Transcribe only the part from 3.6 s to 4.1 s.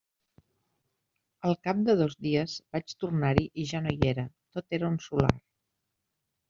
ja no hi